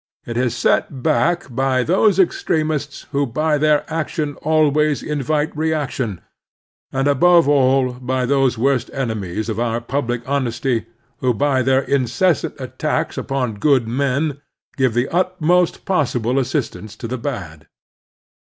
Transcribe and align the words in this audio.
It 0.25 0.35
is 0.35 0.57
set 0.57 1.03
back 1.03 1.45
by 1.53 1.83
those 1.83 2.17
extremists 2.17 3.05
who 3.11 3.27
by 3.27 3.59
their 3.59 3.85
action 3.87 4.33
always 4.41 5.03
invite 5.03 5.55
reaction, 5.55 6.21
and, 6.91 7.07
above 7.07 7.47
all, 7.47 7.91
by 7.93 8.25
those 8.25 8.57
worst 8.57 8.89
enemies 8.93 9.47
of 9.47 9.59
our 9.59 9.79
public 9.79 10.27
honesty 10.27 10.87
who 11.19 11.35
by 11.35 11.61
their 11.61 11.81
incessant 11.83 12.59
attacks 12.59 13.15
upon 13.15 13.59
good 13.59 13.87
men 13.87 14.41
give 14.75 14.95
the 14.95 15.07
utmost 15.09 15.85
possible 15.85 16.39
assistance 16.39 16.95
to 16.95 17.07
the 17.07 17.19
bad. 17.19 17.67